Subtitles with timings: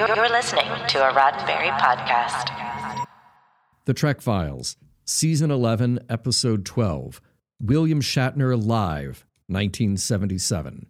[0.00, 3.04] You're listening to a Roddenberry podcast.
[3.84, 7.20] The Trek Files, Season 11, Episode 12
[7.62, 10.86] William Shatner Live, 1977.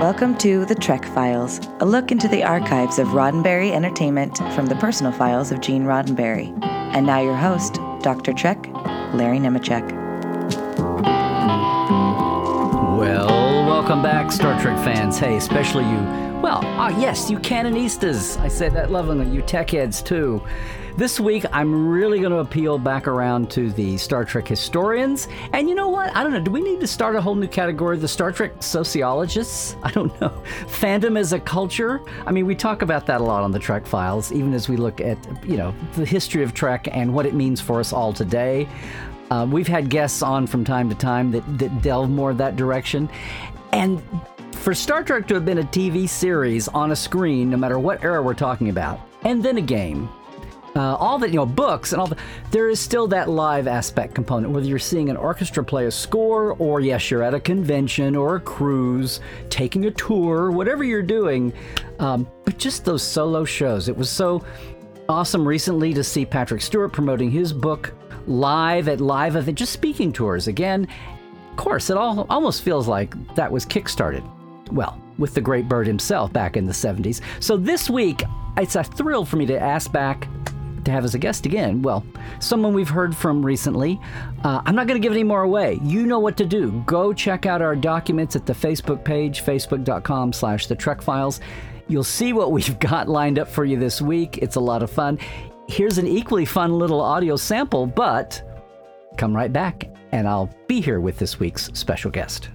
[0.00, 4.76] Welcome to The Trek Files, a look into the archives of Roddenberry Entertainment from the
[4.76, 6.48] personal files of Gene Roddenberry.
[6.64, 8.32] And now your host, Dr.
[8.32, 8.73] Trek,
[9.14, 9.88] Larry Nemecek.
[12.98, 13.26] Well,
[13.66, 15.18] welcome back, Star Trek fans.
[15.18, 16.24] Hey, especially you.
[16.42, 18.38] Well, ah, yes, you canonistas.
[18.40, 19.34] I say that lovingly.
[19.34, 20.42] You tech heads, too.
[20.96, 25.26] This week, I'm really going to appeal back around to the Star Trek historians.
[25.52, 26.14] And you know what?
[26.14, 26.40] I don't know.
[26.40, 27.98] Do we need to start a whole new category?
[27.98, 29.74] The Star Trek sociologists?
[29.82, 30.28] I don't know.
[30.66, 32.00] Fandom as a culture?
[32.26, 34.76] I mean, we talk about that a lot on the Trek Files, even as we
[34.76, 38.12] look at, you know, the history of Trek and what it means for us all
[38.12, 38.68] today.
[39.34, 43.10] Uh, we've had guests on from time to time that, that delve more that direction.
[43.72, 44.00] And
[44.52, 48.04] for Star Trek to have been a TV series on a screen, no matter what
[48.04, 50.08] era we're talking about, and then a game,
[50.76, 52.16] uh, all the you know books and all the
[52.52, 56.54] there is still that live aspect component whether you're seeing an orchestra play a score
[56.54, 61.52] or yes you're at a convention or a cruise taking a tour whatever you're doing
[62.00, 64.44] um, but just those solo shows it was so
[65.08, 67.94] awesome recently to see patrick stewart promoting his book
[68.26, 70.86] live at live event just speaking tours again
[71.50, 74.24] of course it all almost feels like that was kickstarted
[74.72, 78.22] well with the great bird himself back in the 70s so this week
[78.56, 80.28] it's a thrill for me to ask back
[80.84, 81.82] to have as a guest again.
[81.82, 82.04] Well,
[82.40, 84.00] someone we've heard from recently.
[84.42, 85.80] Uh, I'm not going to give any more away.
[85.82, 86.82] You know what to do.
[86.86, 91.40] Go check out our documents at the Facebook page, facebook.com slash the Trek Files.
[91.88, 94.38] You'll see what we've got lined up for you this week.
[94.38, 95.18] It's a lot of fun.
[95.68, 98.42] Here's an equally fun little audio sample, but
[99.16, 102.50] come right back and I'll be here with this week's special guest.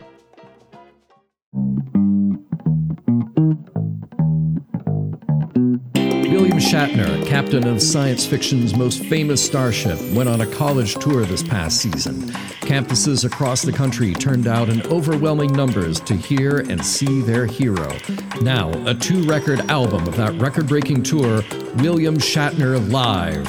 [6.60, 11.78] Shatner, captain of science fiction's most famous starship, went on a college tour this past
[11.78, 12.24] season.
[12.62, 17.98] Campuses across the country turned out in overwhelming numbers to hear and see their hero.
[18.42, 21.44] Now, a two record album of that record breaking tour,
[21.78, 23.46] William Shatner Live.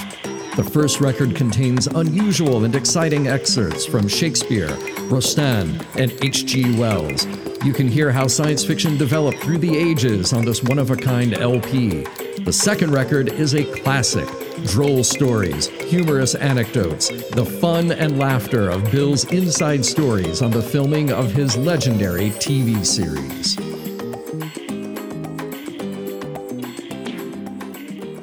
[0.55, 4.69] The first record contains unusual and exciting excerpts from Shakespeare,
[5.09, 6.79] Rostand, and H.G.
[6.79, 7.27] Wells.
[7.65, 10.97] You can hear how science fiction developed through the ages on this one of a
[10.97, 12.07] kind LP.
[12.51, 14.29] The second record is a classic
[14.65, 21.13] droll stories, humorous anecdotes, the fun and laughter of Bill's inside stories on the filming
[21.13, 23.57] of his legendary TV series.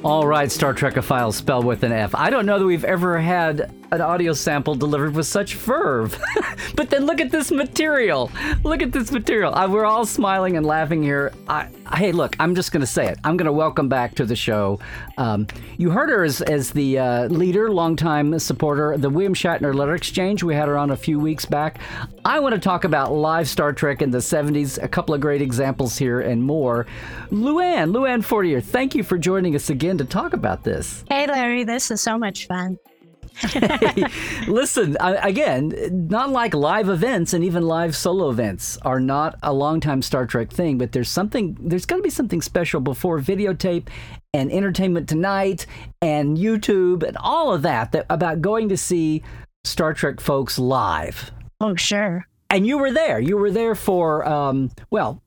[0.04, 2.14] All right, Star Trek Trekophiles spelled with an F.
[2.14, 6.18] I don't know that we've ever had an audio sample delivered with such verve.
[6.74, 8.30] but then look at this material.
[8.62, 9.54] Look at this material.
[9.54, 11.32] I, we're all smiling and laughing here.
[11.48, 13.18] I, hey, look, I'm just going to say it.
[13.24, 14.78] I'm going to welcome back to the show.
[15.16, 15.46] Um,
[15.78, 20.42] you heard her as, as the uh, leader, longtime supporter, the William Shatner Letter Exchange.
[20.42, 21.80] We had her on a few weeks back.
[22.24, 25.40] I want to talk about live Star Trek in the 70s, a couple of great
[25.40, 26.86] examples here and more.
[27.30, 31.04] Luanne, Luanne Fortier, thank you for joining us again to talk about this.
[31.08, 32.78] Hey, Larry, this is so much fun.
[33.36, 34.04] hey,
[34.48, 35.72] listen, I, again,
[36.08, 40.50] not like live events and even live solo events are not a long-time Star Trek
[40.50, 43.88] thing, but there's something, there's got to be something special before videotape
[44.34, 45.66] and Entertainment Tonight
[46.02, 49.22] and YouTube and all of that, that about going to see
[49.64, 51.30] Star Trek folks live.
[51.60, 52.26] Oh, sure.
[52.50, 53.20] And you were there.
[53.20, 55.22] You were there for, um, well,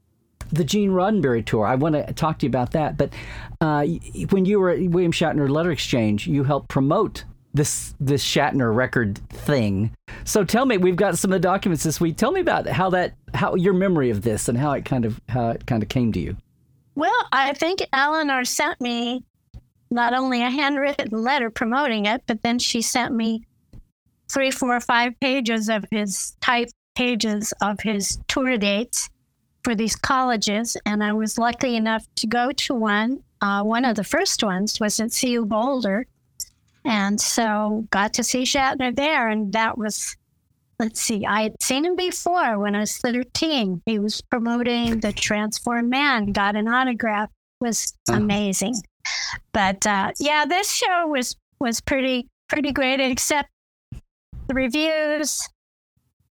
[0.52, 1.66] the Gene Roddenberry tour.
[1.66, 2.98] I want to talk to you about that.
[2.98, 3.14] But
[3.60, 3.86] uh,
[4.30, 7.24] when you were at William Shatner Letter Exchange, you helped promote
[7.54, 9.92] this this Shatner record thing.
[10.24, 12.18] So tell me, we've got some of the documents this week.
[12.18, 15.20] Tell me about how that how your memory of this and how it kind of
[15.28, 16.38] how it kind of came to you.
[16.96, 19.24] Well, I think Eleanor sent me
[19.90, 23.44] not only a handwritten letter promoting it, but then she sent me
[24.30, 29.10] three, four, five pages of his type pages of his tour dates
[29.64, 33.24] for these colleges, and I was lucky enough to go to one.
[33.42, 36.06] Uh, one of the first ones was at CU Boulder,
[36.86, 40.16] and so got to see Shatner there, and that was.
[40.80, 43.84] Let's see, I had seen him before when I was 13.
[43.86, 47.30] He was promoting the Transform Man, got an autograph,
[47.60, 48.74] was amazing.
[49.54, 53.50] But uh, yeah, this show was was pretty pretty great, except
[54.48, 55.48] the reviews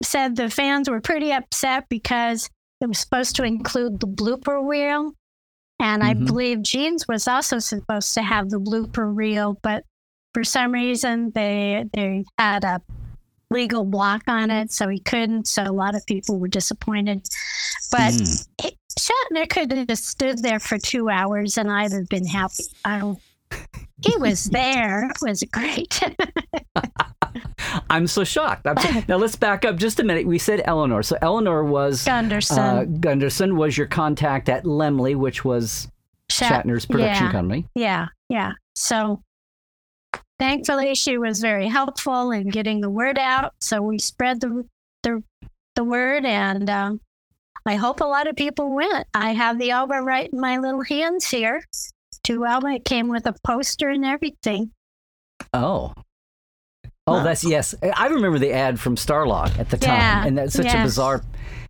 [0.03, 2.51] said the fans were pretty upset because
[2.81, 5.13] it was supposed to include the blooper reel.
[5.79, 6.27] And I Mhm.
[6.27, 9.85] believe Gene's was also supposed to have the blooper reel, but
[10.35, 12.81] for some reason they they had a
[13.51, 15.49] legal block on it, so he couldn't.
[15.49, 17.27] So a lot of people were disappointed.
[17.91, 18.47] But Mm.
[18.63, 22.65] he, Shatner could have just stood there for two hours, and I'd have been happy.
[22.85, 23.19] I don't.
[24.03, 25.07] He was there.
[25.11, 26.01] It was great.
[27.91, 28.67] I'm so shocked.
[28.67, 30.27] I'm so- now let's back up just a minute.
[30.27, 31.03] We said Eleanor.
[31.03, 32.59] So Eleanor was Gunderson.
[32.59, 35.89] Uh, Gunderson was your contact at Lemli, which was
[36.31, 37.33] Shat- Shatner's production yeah.
[37.33, 37.67] company.
[37.75, 38.53] Yeah, yeah.
[38.75, 39.23] So
[40.39, 43.55] thankfully, she was very helpful in getting the word out.
[43.61, 44.65] So we spread the
[45.03, 45.23] the,
[45.77, 47.01] the word, and um,
[47.67, 49.07] I hope a lot of people went.
[49.15, 51.65] I have the album right in my little hands here.
[52.23, 52.73] Two album.
[52.73, 54.73] It came with a poster and everything.
[55.55, 55.93] Oh.
[57.07, 57.75] Oh, that's yes.
[57.97, 61.23] I remember the ad from Starlog at the time, Yeah, and that's such a bizarre.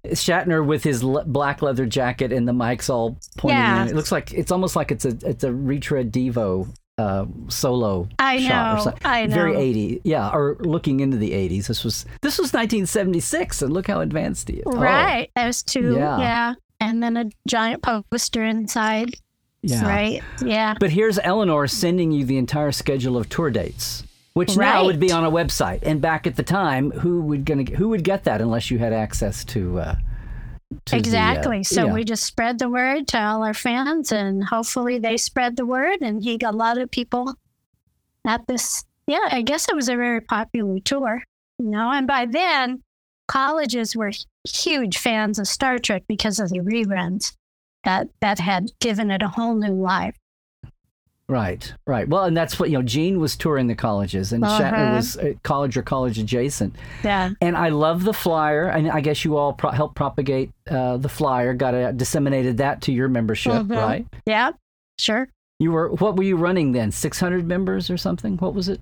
[0.07, 3.83] Shatner with his le- black leather jacket and the mics all pointing Yeah.
[3.83, 3.89] in.
[3.89, 6.69] It looks like it's almost like it's a it's a retread Devo
[6.99, 9.03] uh, solo I shot or know, something.
[9.07, 9.35] I know.
[9.35, 9.59] Very know.
[9.61, 11.67] 80, yeah, or looking into the 80s.
[11.69, 14.63] This was this was 1976, and look how advanced he is.
[14.67, 15.31] Oh, Right.
[15.37, 15.95] Those two.
[15.95, 16.19] Yeah.
[16.19, 16.55] Yeah.
[16.81, 19.15] And then a giant poster inside.
[19.63, 19.87] yeah.
[19.87, 20.23] Right.
[20.45, 20.75] Yeah.
[20.81, 24.03] But here's Eleanor sending you the entire schedule of tour dates,
[24.35, 25.81] which now would be on a website.
[25.83, 28.93] And back at the time, who would gonna who would get that unless you had
[28.93, 29.81] access to?
[29.81, 29.95] Uh,
[30.85, 31.65] to the, uh, Exactly.
[31.65, 31.93] so yeah.
[31.93, 36.01] we just spread the word to all our fans, and hopefully they spread the word.
[36.01, 37.35] And he got a lot of people
[38.27, 38.85] at this.
[39.07, 41.25] Yeah, I guess it was a very popular tour,
[41.59, 41.91] you know.
[41.91, 42.83] And by then,
[43.27, 44.13] colleges were
[44.49, 47.33] huge fans of Star Trek because of the reruns
[47.85, 50.17] that that had given it a whole new life.
[51.31, 52.09] Right, right.
[52.09, 52.83] Well, and that's what you know.
[52.83, 54.97] Gene was touring the colleges, and Shatner Uh-huh.
[54.97, 56.75] was uh, college or college adjacent.
[57.05, 57.31] Yeah.
[57.41, 61.09] And I love the flyer, and I guess you all pro- helped propagate uh, the
[61.09, 63.77] flyer, got it disseminated that to your membership, Mhm.
[63.77, 64.07] right?
[64.27, 64.51] Yeah.
[64.99, 65.29] Sure.
[65.61, 66.91] You were what were you running then?
[66.91, 68.37] Six hundred members or something?
[68.39, 68.81] What was it?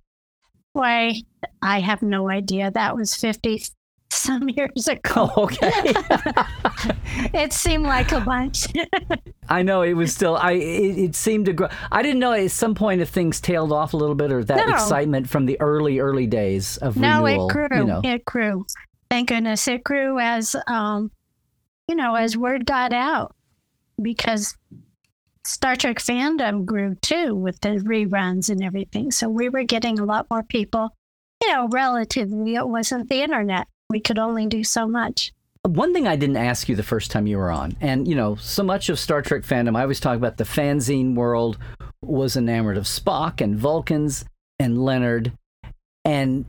[0.73, 1.21] Why?
[1.61, 2.71] I have no idea.
[2.71, 3.63] That was fifty
[4.11, 5.31] some years ago.
[5.37, 5.93] Oh, okay.
[7.35, 8.67] It seemed like a bunch.
[9.49, 10.37] I know it was still.
[10.37, 11.69] I it, it seemed to grow.
[11.91, 14.67] I didn't know at some point if things tailed off a little bit or that
[14.67, 14.73] No.
[14.73, 17.49] excitement from the early early days of No, renewal.
[17.49, 17.69] it grew.
[17.79, 18.67] You know, It grew.
[19.11, 21.11] Thank goodness it grew as um,
[21.89, 23.35] you know, as word got out
[24.01, 24.57] because
[25.45, 29.11] Star Trek fandom grew too with the reruns and everything.
[29.11, 30.91] So we were getting a lot more people.
[31.43, 33.67] You know, relatively, it wasn't the internet.
[33.91, 35.33] We could only do so much.
[35.65, 38.37] one thing I didn't ask you the first time you were on, and you know,
[38.37, 41.59] so much of Star Trek fandom, I always talk about the fanzine world
[42.03, 44.25] was enamored of Spock and Vulcans
[44.59, 45.33] and Leonard,
[46.05, 46.45] and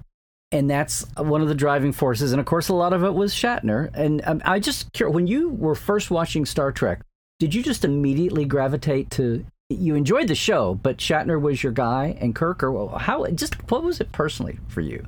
[0.52, 2.32] and that's one of the driving forces.
[2.32, 3.90] And of course, a lot of it was Shatner.
[3.94, 7.02] And um, I just when you were first watching Star Trek,
[7.40, 9.46] did you just immediately gravitate to?
[9.70, 13.26] You enjoyed the show, but Shatner was your guy, and Kirk, or how?
[13.28, 15.06] Just what was it personally for you?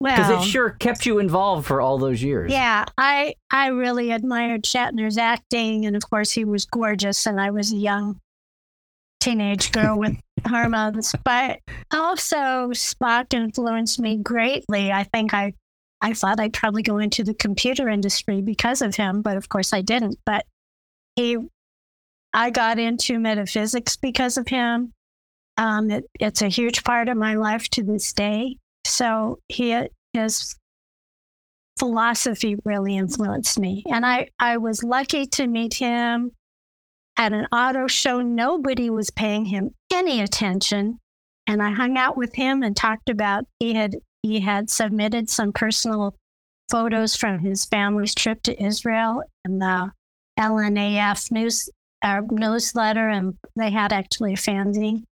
[0.00, 2.52] Because Well, it sure kept you involved for all those years.
[2.52, 7.50] Yeah, I I really admired Shatner's acting, and of course he was gorgeous, and I
[7.50, 8.20] was a young
[9.20, 10.16] teenage girl with
[10.46, 11.14] hormones.
[11.24, 11.60] But
[11.92, 14.92] also Spock influenced me greatly.
[14.92, 15.54] I think I
[16.00, 19.72] I thought I'd probably go into the computer industry because of him, but of course
[19.72, 20.18] I didn't.
[20.26, 20.44] But
[21.16, 21.38] he,
[22.34, 24.92] I got into metaphysics because of him.
[25.56, 28.58] Um, it, it's a huge part of my life to this day.
[28.88, 30.56] So he his
[31.78, 33.84] philosophy really influenced me.
[33.90, 36.32] And I, I was lucky to meet him
[37.16, 38.20] at an auto show.
[38.20, 40.98] Nobody was paying him any attention.
[41.46, 45.52] And I hung out with him and talked about he had he had submitted some
[45.52, 46.16] personal
[46.68, 49.92] photos from his family's trip to Israel and the
[50.38, 51.70] LNAF news
[52.02, 55.04] uh, newsletter, and they had actually a fanzine.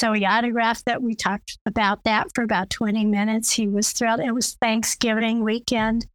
[0.00, 1.02] So he autographed that.
[1.02, 3.52] We talked about that for about 20 minutes.
[3.52, 4.20] He was thrilled.
[4.20, 6.06] It was Thanksgiving weekend,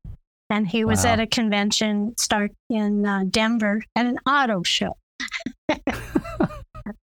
[0.50, 1.12] and he was Wow.
[1.12, 4.98] at a convention start in uh, Denver at an auto show.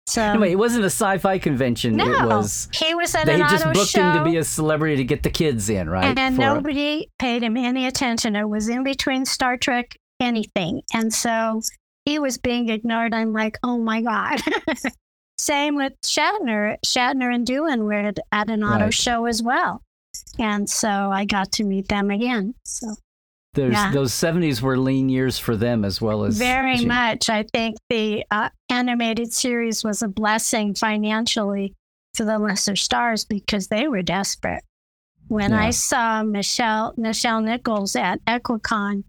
[0.07, 1.97] so Wait, it wasn't a sci-fi convention.
[1.97, 4.01] no, It was he was at they an just auto booked show.
[4.01, 6.17] him to be a celebrity to get the kids in, right?
[6.17, 8.35] And For- nobody paid him any attention.
[8.35, 10.81] It was in between Star Trek, anything.
[10.95, 11.61] And so
[12.05, 13.13] he was being ignored.
[13.13, 14.39] I'm like, oh my God.
[15.41, 16.77] Same with Shatner.
[16.85, 18.93] Shatner and Doohan were at, at an auto Right.
[18.93, 19.81] show as well.
[20.37, 22.53] And so I got to meet them again.
[22.63, 22.93] So
[23.57, 23.91] yeah.
[23.91, 27.27] those 70s were lean years for them as well as very much.
[27.27, 31.73] I think the uh, animated series was a blessing financially
[32.13, 34.63] to the lesser stars because they were desperate.
[35.27, 35.63] When Yeah.
[35.63, 39.03] I saw Nichelle Nichelle Nichols at Equicon,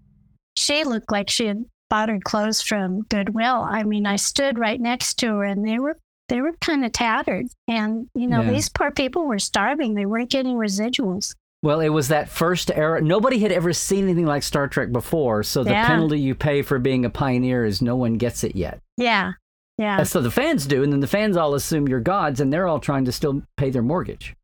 [0.56, 3.62] she looked like she had bought her clothes from Goodwill.
[3.68, 5.98] I mean, I stood right next to her, and they were
[6.32, 7.46] they were kind of tattered.
[7.68, 8.50] And you know, Yeah.
[8.52, 9.94] these poor people were starving.
[9.94, 11.34] They weren't getting residuals.
[11.62, 13.00] Well, it was that first era.
[13.00, 15.86] Nobody had ever seen anything like Star Trek before, so the Yeah.
[15.86, 18.80] penalty you pay for being a pioneer is no one gets it yet.
[18.96, 19.32] Yeah.
[19.78, 19.98] Yeah.
[19.98, 22.66] And so the fans do, and then the fans all assume you're gods, and they're
[22.66, 24.34] all trying to still pay their mortgage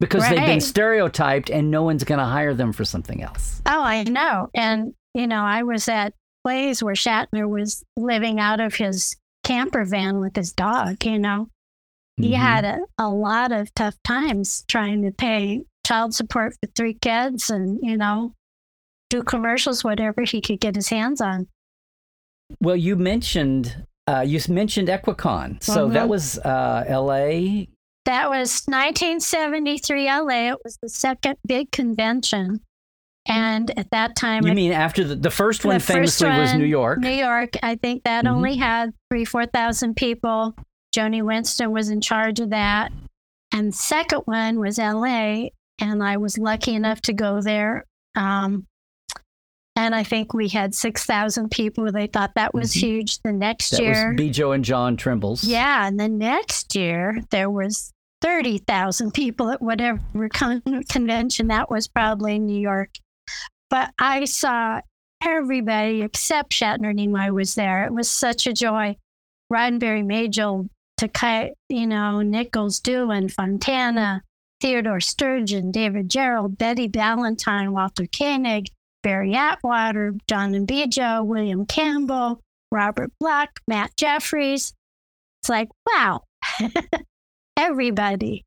[0.00, 3.60] because they've been stereotyped, and no one's going to hire them for something else.
[3.66, 4.48] Oh, I know.
[4.54, 6.14] And, you know, I was at
[6.44, 9.16] plays where Shatner was living out of his
[9.48, 11.48] camper van with his dog, you know.
[12.16, 12.36] He Mhm.
[12.38, 17.48] had a, a lot of tough times trying to pay child support for three kids
[17.48, 18.34] and, you know,
[19.08, 21.46] do commercials, whatever he could get his hands on.
[22.60, 25.92] Well, you mentioned uh, you mentioned Equicon, so Mhm.
[25.92, 27.68] that was uh, L.A.
[28.06, 30.52] That was 1973 LA.
[30.52, 32.60] It was the second big convention.
[33.28, 36.64] And at that time, You mean after the, the first The famously was one, New
[36.64, 36.98] York?
[37.00, 38.30] New York, I think that Mhm.
[38.30, 40.54] only had three, 4,000 people.
[40.96, 42.90] Joni Winston was in charge of that.
[43.52, 45.50] And the second one was LA.
[45.78, 47.84] And I was lucky enough to go there.
[48.16, 48.66] Um,
[49.76, 51.92] and I think we had 6,000 people.
[51.92, 52.80] They thought that was Mhm.
[52.80, 53.18] huge.
[53.22, 55.44] The next that year, was Bjo and John Trimbles.
[55.44, 55.86] yeah.
[55.86, 57.92] And the next year, there was
[58.22, 60.00] 30,000 people at whatever
[60.32, 61.46] con- convention.
[61.48, 62.90] That was probably in New York.
[63.70, 64.80] But I saw
[65.22, 67.84] everybody except Shatner Nimoy was there.
[67.84, 68.96] It was such a joy.
[69.52, 70.68] Roddenberry, Majel,
[71.00, 74.22] Takei, you know, Nichols, Doohan, Fontana,
[74.60, 78.68] Theodore Sturgeon, David Gerrold, Betty Ballantine, Walter Koenig,
[79.02, 82.40] Barry Atwater, John and Bjo, William Campbell,
[82.72, 84.74] Robert Bloch, Matt Jefferies.
[85.40, 86.24] It's like, wow,
[87.56, 88.44] everybody.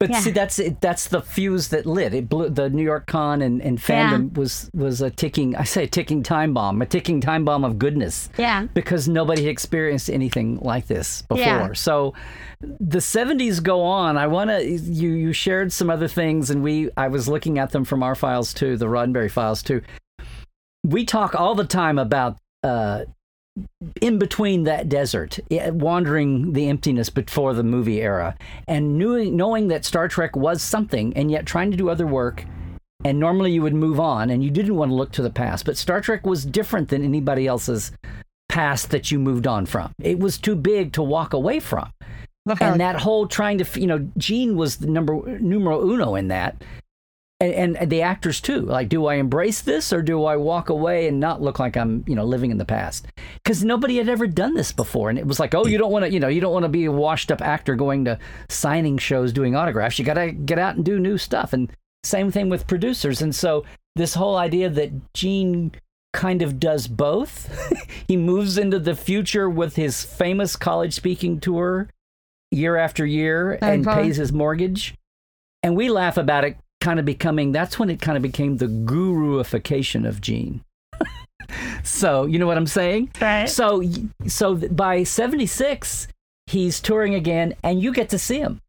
[0.00, 0.20] But Yeah.
[0.20, 2.12] see, that's it, that's the fuse that lit.
[2.14, 5.54] It blew the New York Con and, and fandom was was a ticking.
[5.56, 8.28] I say a ticking time bomb, a ticking time bomb of goodness.
[8.36, 8.66] Yeah.
[8.74, 11.38] because nobody had experienced anything like this before.
[11.44, 11.72] Yeah.
[11.74, 12.12] So
[12.80, 14.16] the 70s go on.
[14.16, 17.70] I want to you you shared some other things and we I was looking at
[17.70, 19.80] them from our files too, the Roddenberry files too.
[20.82, 23.04] We talk all the time about uh
[24.00, 29.68] in between that desert, eh, wandering the emptiness before the movie era, and knew, knowing
[29.68, 32.44] that Star Trek was something, and yet trying to do other work.
[33.04, 35.66] And normally you would move on, and you didn't want to look to the past.
[35.66, 37.92] But Star Trek was different than anybody else's
[38.48, 39.92] past that you moved on from.
[40.00, 41.90] It was too big to walk away from.
[42.72, 46.62] And that whole trying to, you know, Gene was the number numero uno in that.
[47.52, 48.60] And, and the actors too.
[48.60, 52.04] Like, do I embrace this or do I walk away and not look like I'm,
[52.06, 53.06] you know, living in the past?
[53.42, 56.04] Because nobody had ever done this before, and it was like, oh, you don't want
[56.04, 59.32] to, you know, you don't want to be a washed-up actor going to signing shows
[59.32, 59.98] doing autographs.
[59.98, 61.52] You got to get out and do new stuff.
[61.52, 61.70] And
[62.02, 63.20] same thing with producers.
[63.22, 63.64] And so
[63.96, 65.72] this whole idea that Gene
[66.12, 67.50] kind of does both.
[68.08, 71.88] he moves into the future with his famous college speaking tour
[72.50, 74.02] year after year and Uh-huh.
[74.02, 74.94] pays his mortgage.
[75.62, 78.68] And we laugh about it kind of becoming that's when it kind of became the
[78.68, 80.62] guruification of Gene.
[81.82, 83.10] so, you know what I'm saying?
[83.20, 83.48] Right.
[83.48, 83.82] So
[84.26, 86.08] so by 76
[86.46, 88.60] he's touring again and you get to see him.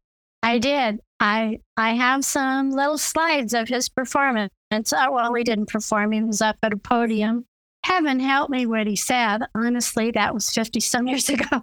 [0.42, 1.00] I did.
[1.20, 4.50] I I have some little slides of his performance.
[4.72, 6.12] Uh, well, he didn't perform.
[6.12, 7.44] He was up at a podium.
[7.84, 9.42] Heaven help me what he said.
[9.54, 11.62] Honestly, that was 50 some years ago.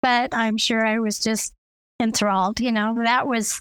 [0.00, 1.52] but I'm sure I was just
[2.00, 2.58] enthralled.
[2.58, 3.60] You know, that was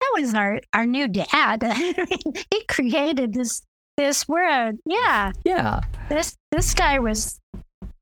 [0.00, 1.62] that was our our new dad.
[2.50, 3.62] He created this
[3.96, 4.78] this world.
[4.86, 5.80] Yeah, Yeah.
[6.08, 7.38] this this guy was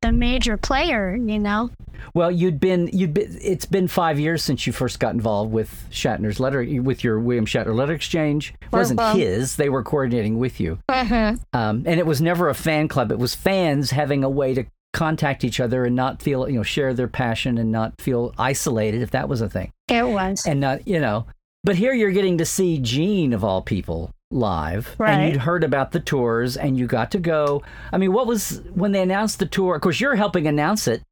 [0.03, 1.17] the major player.
[1.17, 1.71] You know.
[2.15, 5.87] Well, you'd been you'd been it's been 5 years since you first got involved with
[5.91, 8.55] Shatner's letter with your William Shatner letter exchange.
[8.63, 10.79] It wasn't Well, his, they were coordinating with you.
[10.89, 13.11] Um, and it was never a fan club.
[13.11, 16.63] It was fans having a way to contact each other and not feel, you know,
[16.63, 19.71] share their passion and not feel isolated if that was a thing.
[19.89, 20.47] It was.
[20.47, 21.27] And not, you know,
[21.65, 25.93] but here you're getting to see Gene of all people live and you'd heard about
[25.93, 27.63] the tours and you got to go.
[27.93, 29.75] I mean, what was when they announced the tour?
[29.75, 31.03] Of course, you're helping announce it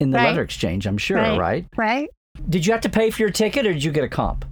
[0.00, 0.26] in the Right.
[0.30, 1.38] letter exchange, I'm sure, Right.
[1.38, 1.66] right?
[1.76, 2.08] right.
[2.48, 4.44] Did you have to pay for your ticket or did you get a comp?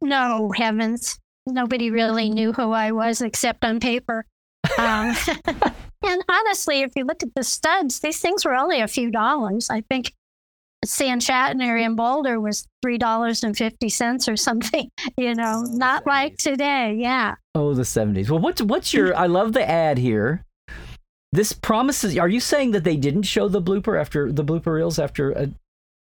[0.00, 4.26] No heavens, nobody really knew who I was except on paper.
[4.78, 5.14] Um,
[6.04, 9.70] and honestly, if you look at the studs, these things were only a few dollars.
[9.70, 10.12] I think
[10.84, 14.88] San Shatner in Boulder was three dollars and fifty cents or something.
[15.16, 16.96] You know, not like today.
[16.98, 17.36] Yeah.
[17.54, 18.30] Oh, the 70s.
[18.30, 20.44] Well, what's what's your I love the ad here.
[21.32, 24.98] This promises are you saying that they didn't show the blooper after the blooper reels
[24.98, 25.50] after a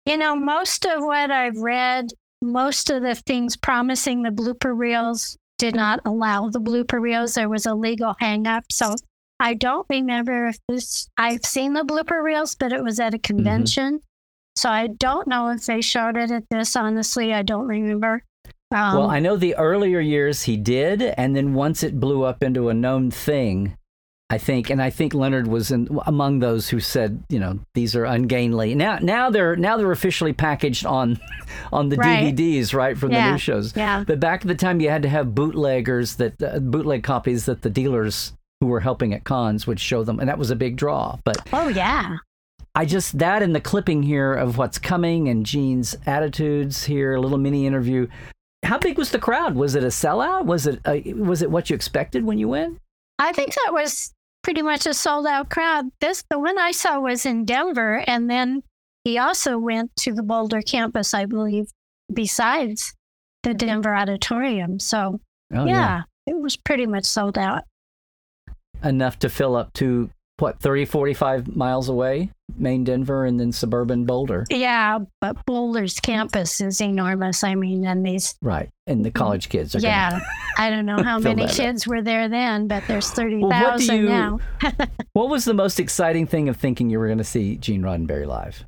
[0.06, 2.10] You know, most of what I've read,
[2.42, 7.34] most of the things promising the blooper reels did not allow the blooper reels.
[7.34, 8.64] There was a legal hang up.
[8.70, 8.94] So
[9.40, 13.18] I don't remember if this, I've seen the blooper reels, but it was at a
[13.18, 13.36] mm-hmm.
[13.36, 14.00] convention.
[14.56, 16.74] So I don't know if they showed it at this.
[16.76, 18.22] Honestly, I don't remember.
[18.74, 22.42] Um, well, I know the earlier years he did, and then once it blew up
[22.42, 23.76] into a known thing,
[24.28, 27.94] I think, and I think Leonard was in, among those who said, you know, these
[27.94, 28.74] are ungainly.
[28.74, 31.20] Now, now they're now they're officially packaged on
[31.72, 32.34] on the Right.
[32.34, 33.76] DVDs, right, from Yeah, the new shows.
[33.76, 34.02] yeah.
[34.04, 37.62] But back at the time, you had to have bootleggers that uh, bootleg copies that
[37.62, 40.76] the dealers who were helping at cons would show them, and that was a big
[40.76, 41.18] draw.
[41.24, 42.16] But oh yeah.
[42.76, 47.20] I just that and the clipping here of what's coming and Gene's attitudes here, a
[47.20, 48.06] little mini interview.
[48.62, 49.54] How big was the crowd?
[49.54, 50.44] Was it a sellout?
[50.44, 52.78] Was it a, was it what you expected when you went?
[53.18, 55.86] I think that was pretty much a sold out crowd.
[56.00, 58.62] This the one I saw was in Denver, and then
[59.04, 61.66] he also went to the Boulder campus, I believe,
[62.12, 62.92] besides
[63.42, 64.80] the Denver auditorium.
[64.80, 65.20] So
[65.54, 67.62] Oh yeah, it was pretty much sold out.
[68.84, 74.04] enough to fill up to what 30 45 miles away, main Denver and then suburban
[74.04, 74.44] Boulder.
[74.50, 77.42] Yeah, but Boulder's campus is enormous.
[77.44, 78.68] I mean, and these Right.
[78.86, 80.20] And the college kids are yeah,
[80.56, 81.56] I don't know how many that up.
[81.56, 84.40] kids were there then, but there's thirty Well, thousand you- now.
[85.12, 88.26] What was the most exciting thing of thinking you were going to see Gene Roddenberry
[88.26, 88.64] live?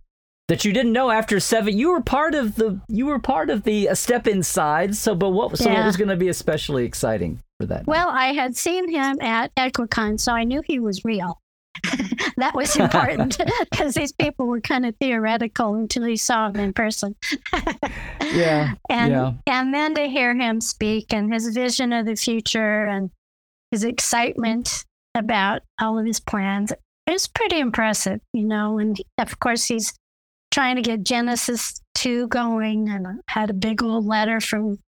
[0.49, 1.77] That you didn't know after seven.
[1.77, 2.81] You were part of the.
[2.89, 4.97] You were part of the a step inside.
[4.97, 5.59] So, but what?
[5.59, 7.81] So, what was going to be especially exciting for that?
[7.81, 7.87] night?
[7.87, 11.39] Well, I had seen him at Equicon, so I knew he was real.
[12.37, 13.39] that was important
[13.71, 17.15] because these people were kind of theoretical until you saw him in person.
[18.23, 19.33] yeah, and yeah.
[19.47, 23.11] and then to hear him speak and his vision of the future and
[23.71, 26.73] his excitement about all of his plans
[27.09, 29.93] it was pretty impressive you know and of course he's
[30.51, 34.79] trying to get genesis 2 going and had a big old letter from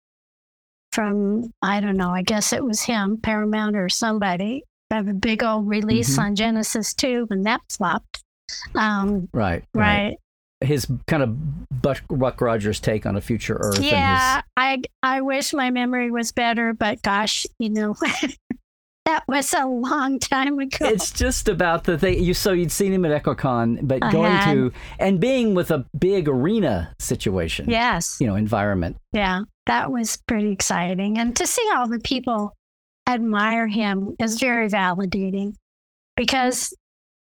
[0.93, 5.43] from i don't know i guess it was him paramount or somebody have a big
[5.43, 6.23] old release Mhm.
[6.23, 8.23] on genesis 2 and that flopped
[8.75, 10.17] um, Right, right
[10.63, 11.37] His kind of
[11.83, 13.77] Buck, Buck Rogers take on a future Earth.
[13.77, 17.95] and Yeah, I I wish my memory was better, but gosh, you know,
[19.07, 20.85] that was a long time ago.
[20.87, 22.23] it's just about the thing.
[22.23, 24.53] You so you'd seen him at Equicon, but I going had.
[24.55, 27.71] to and being with a big arena situation.
[27.71, 28.97] yes, You know, environment.
[29.13, 32.53] yeah, that was pretty exciting, and to see all the people
[33.15, 35.55] admire him is very validating,
[36.17, 36.75] because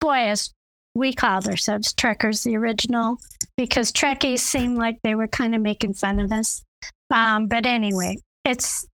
[0.00, 0.52] boy, as
[0.94, 3.16] we called ourselves Trekkers, the original,
[3.56, 6.62] because Trekkies seemed like they were kind of making fun of us.
[7.10, 8.86] Um, but anyway, it's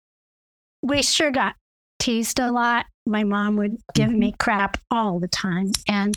[0.82, 1.54] we sure got
[1.98, 2.86] teased a lot.
[3.06, 6.16] My mom would give me crap all the time, and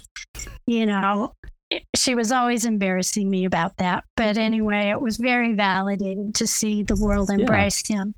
[0.67, 1.33] you know,
[1.95, 4.03] she was always embarrassing me about that.
[4.17, 8.13] But anyway, it was very validating to see the world embrace him.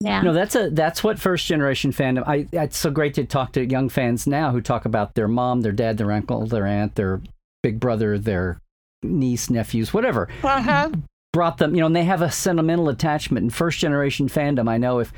[0.00, 0.20] Yeah.
[0.20, 2.22] No, that's a that's what first generation fandom.
[2.26, 5.62] I it's so great to talk to young fans now who talk about their mom,
[5.62, 7.20] their dad, their uncle, their aunt, their
[7.62, 8.60] big brother, their
[9.02, 10.28] niece, nephews, whatever.
[10.44, 10.90] Uh-huh.
[11.32, 13.42] Brought them, you know, and they have a sentimental attachment.
[13.44, 15.12] And first generation fandom, I know if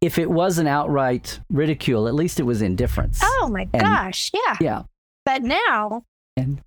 [0.00, 3.20] if it wasn't outright ridicule, at least it was indifference.
[3.22, 4.56] Oh my And- gosh, yeah.
[4.60, 4.82] Yeah.
[5.26, 6.04] But now
[6.36, 6.60] And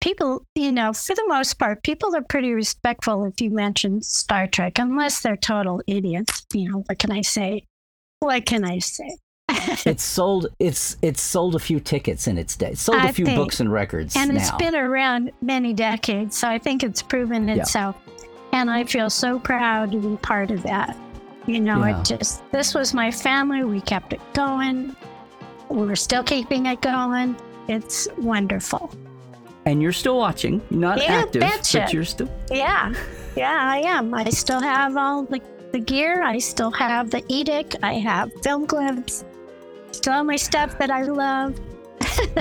[0.00, 4.46] people, you know, for the most part, people are pretty respectful if you mention Star
[4.46, 6.46] Trek, unless they're total idiots.
[6.52, 7.64] You know, what can I say?
[8.20, 9.16] What can I say?
[9.84, 12.70] it's sold it's it's sold a few tickets in its day.
[12.70, 14.36] It's sold a I few think- books and records and now.
[14.40, 17.56] it's been around many decades, so I think it's proven Yeah.
[17.56, 17.96] itself.
[18.52, 20.96] And I feel so proud to be part of that.
[21.46, 22.00] You know, Yeah.
[22.00, 23.64] it just, this was my family.
[23.64, 24.94] We kept it going.
[25.68, 27.36] We're still keeping it going.
[27.68, 28.92] It's wonderful.
[29.66, 31.80] And you're still watching, not Yeah, active, betcha.
[31.80, 32.94] but you're still Yeah,
[33.36, 34.14] yeah, I am.
[34.14, 35.40] I still have all the,
[35.72, 36.22] the gear.
[36.22, 37.76] I still have the edict.
[37.82, 39.24] I have film clips.
[39.92, 41.58] Still have my stuff that I love.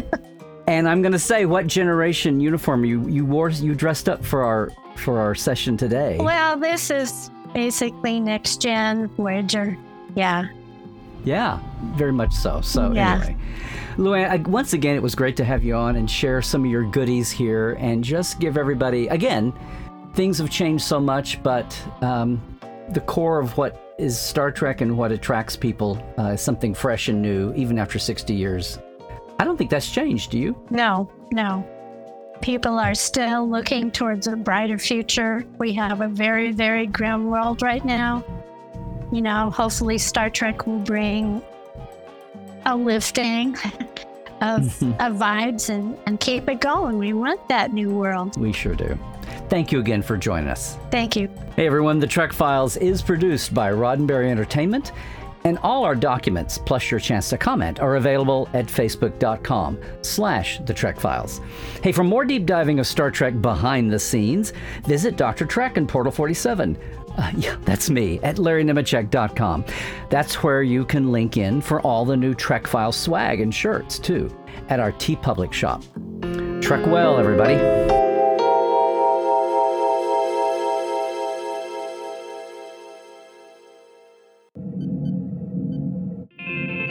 [0.69, 3.49] And I'm going to say, what generation uniform you you wore?
[3.49, 6.17] You dressed up for our for our session today.
[6.19, 9.75] Well, this is basically next gen Voyager.
[10.13, 10.47] Yeah.
[11.23, 11.60] Yeah,
[11.95, 12.62] very much so.
[12.62, 13.15] So Yeah.
[13.15, 13.38] anyway,
[13.97, 16.71] Luanne, I, once again, it was great to have you on and share some of
[16.71, 19.53] your goodies here, and just give everybody again.
[20.13, 22.41] Things have changed so much, but um,
[22.91, 27.10] the core of what is Star Trek and what attracts people uh, is something fresh
[27.10, 28.79] and new, even after 60 years.
[29.39, 30.32] I don't think that's changed.
[30.32, 30.55] Do you?
[30.69, 31.67] No, no.
[32.41, 35.45] People are still looking towards a brighter future.
[35.58, 38.23] We have a very, very grim world right now.
[39.12, 41.41] You know, hopefully Star Trek will bring
[42.65, 43.56] a lifting
[44.41, 46.98] of, of vibes and, and keep it going.
[46.98, 48.38] We want that new world.
[48.38, 48.98] We sure do.
[49.50, 50.78] Thank you again for joining us.
[50.91, 51.30] Thank you.
[51.56, 54.91] Hey everyone, The Trek Files is produced by Roddenberry Entertainment,
[55.43, 60.74] and all our documents, plus your chance to comment, are available at facebook.com slash The
[60.74, 61.41] Trek Files.
[61.82, 65.45] Hey, for more deep diving of Star Trek behind the scenes, visit Dr.
[65.45, 66.78] Trek and Portal 47.
[67.19, 69.65] Uh, yeah, that's me at LarryNemecek.com.
[70.10, 73.99] That's where you can link in for all the new Trek File swag and shirts,
[73.99, 74.34] too,
[74.69, 75.84] at our TeePublic shop.
[76.62, 77.55] Trek well, everybody.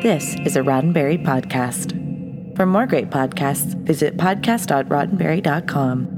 [0.03, 1.95] This is a Roddenberry podcast.
[2.55, 6.18] For more great podcasts, visit podcast.roddenberry.com.